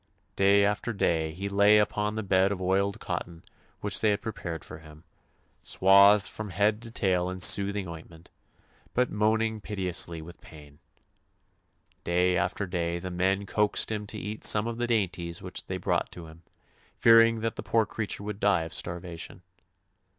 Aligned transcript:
Day 0.35 0.65
after 0.65 0.93
day 0.93 1.31
he 1.31 1.47
lay 1.47 1.77
upon 1.77 2.15
the 2.15 2.23
bed 2.23 2.51
of 2.51 2.59
oiled 2.59 2.99
cotton 2.99 3.43
which 3.81 4.01
they 4.01 4.09
had 4.09 4.19
prepared 4.23 4.65
for 4.65 4.79
him, 4.79 5.03
swathed 5.61 6.27
from 6.27 6.49
head 6.49 6.81
to 6.81 6.89
tail 6.89 7.29
in 7.29 7.39
soothing 7.39 7.85
oint 7.85 8.09
ment, 8.09 8.31
but 8.95 9.11
moaning 9.11 9.61
piteously 9.61 10.19
with 10.19 10.41
pain. 10.41 10.79
Day 12.03 12.35
after 12.35 12.65
day 12.65 12.97
the 12.97 13.11
men 13.11 13.45
coaxed 13.45 13.91
him 13.91 14.07
to 14.07 14.17
eat 14.17 14.43
some 14.43 14.65
of 14.65 14.79
the 14.79 14.87
dainties 14.87 15.43
which 15.43 15.67
they 15.67 15.77
brought 15.77 16.11
to 16.13 16.25
him, 16.25 16.41
fearing 16.97 17.41
that 17.41 17.55
the 17.55 17.61
poor 17.61 17.85
creature 17.85 18.23
would 18.23 18.39
die 18.39 18.63
of 18.63 18.73
starvation. 18.73 19.43